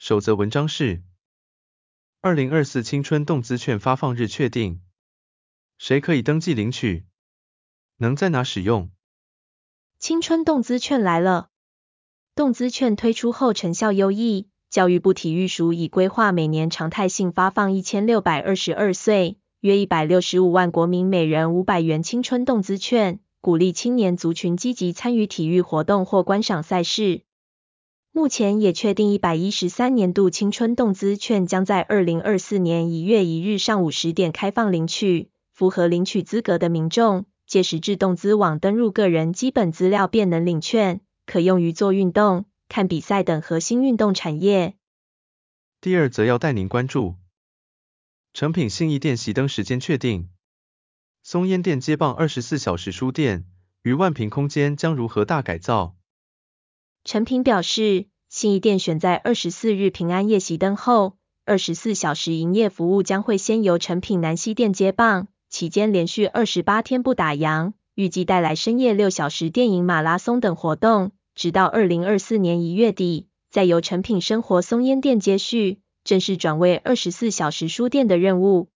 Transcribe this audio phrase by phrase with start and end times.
[0.00, 1.02] 首则文章是：
[2.22, 4.80] 二零二四青春动资券发放日确定，
[5.76, 7.04] 谁可以登记领取？
[7.98, 8.90] 能在哪使用？
[9.98, 11.50] 青春动资券来了！
[12.34, 19.38] 动资券推出后成效优异，教育部体育署已规划每年常态性发放一千六百二十二岁。
[19.60, 27.20] 约一百六十五万国民每人五百元青春动资券，鼓励青年族群积极参与体育活动或观赏赛事。
[28.12, 44.74] 目前也确定一百一十三年度青春动资券将在二零二四年一月一日上午十点开放领取，符合领取资格的民众，届时至动资网登入个人基本资料便能领券，可用于做运动、看比赛等核心运动产业。
[45.80, 47.14] 第二则要带您关注。
[48.34, 50.28] 诚品信义店熄灯时间确定，
[51.22, 53.46] 松烟店接棒二十四小时书店，
[53.82, 55.96] 逾万坪空间将如何大改造？
[57.02, 75.80] 陈品表示，信义店选在二十四日平安夜熄灯后，二十四小时营业服务将会先由陈品南西店接棒，期间连续二十八天不打烊，预计带来深夜六小时电影马拉松等活动，直到二零二四年一月底，再由陈品生活松烟店接续。
[76.02, 78.68] 正式转为二十四小时书店的任务。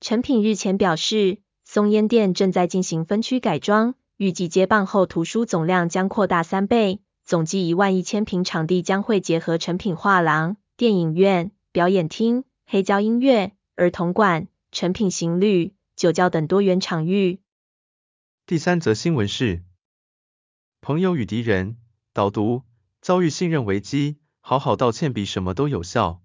[0.00, 17.40] 陈品日前表示，松烟店正在进行分区改装，预计接棒后图书总量将扩大三倍，总计一万一千平场地将会结合成品画廊、电影院、表演厅、黑胶音乐、儿童馆、成品行旅、酒窖等多元场域。
[18.44, 19.62] 第三则新闻是，
[20.80, 21.76] 朋友与敌人
[22.12, 22.62] 导读
[23.00, 26.20] 遭遇信任危机，好好道歉比什么都有效。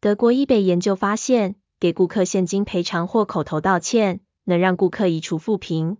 [0.00, 5.98] 德国伊贝研究发现，给顾客现金赔偿或口头道歉，能让顾客移除负评。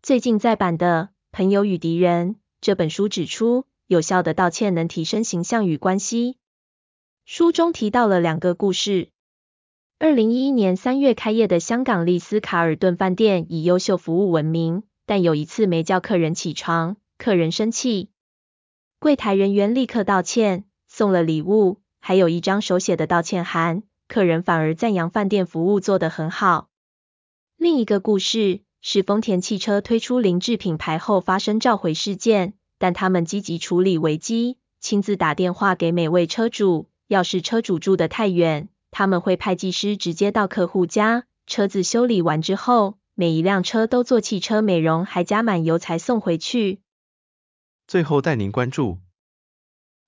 [0.00, 6.36] 最近再版的《朋友与敌人》这本书指出，有效的道歉能提升形象与关系。
[7.24, 9.08] 书中提到了两个故事：
[9.98, 18.10] 二零一一年三月开业的香港丽思卡尔顿饭店以优秀服务闻名，但有一次没叫客人起床，客人生气，
[19.00, 21.80] 柜台人员立刻道歉，送了礼物。
[21.98, 26.68] 还有一张手写的道歉函，客人反而赞扬饭店服务做得很好。
[27.56, 46.80] 另一个故事是丰田汽车推出凌志品牌后发生召回事件，但他们积极处理危机，亲自打电话给每位车主，要是车主住得太远，他们会派技师直接到客户家，车子修理完之后，每一辆车都做汽车美容，还加满油才送回去。
[47.86, 48.98] 最后带您关注，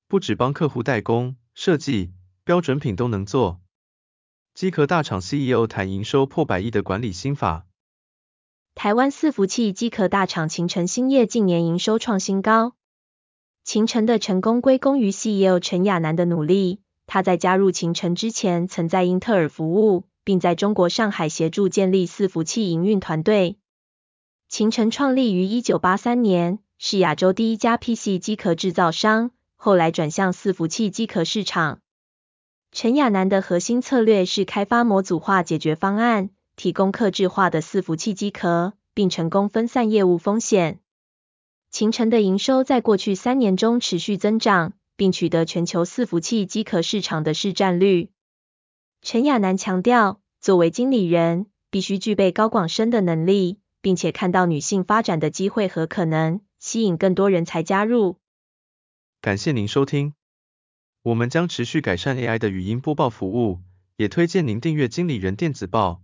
[0.09, 1.37] 不止帮客户代工。
[1.55, 3.61] 设计标准品都能做。
[4.53, 7.67] 机壳大厂 CEO 谈营收破百亿的管理心法。
[8.85, 12.75] 台湾伺服器机壳大厂秦诚兴业近年营收创新高。
[13.65, 16.81] 秦诚的成功归功于 CEO 陈亚楠的努力。
[17.07, 23.57] 他在加入秦诚之前，曾在英特尔服务，并在中国上海协助建立伺服器营运团队。
[24.51, 29.31] 秦诚创立于一九八三年，是亚洲第一家 PC 机壳制造商。
[29.57, 31.81] 后来转向伺服器机壳市场。
[32.71, 40.81] 陈亚楠的核心策略是开发模组化解决方案，提供客制化的伺服器机壳，并成功分散业务风险。
[41.71, 48.11] 秦诚的营收在过去三年中持续增长，并取得全球伺服器机壳市场的市占率。
[49.03, 58.19] 陈亚楠强调，作为经理人，必须具备高广深的能力，并且看到女性发展的机会和可能，吸引更多人才加入。
[59.21, 60.15] 感谢您收听，
[61.03, 63.59] 我们将持续改善 AI 的语音播报服务，
[63.97, 66.04] 也推荐您订阅经理人电子报，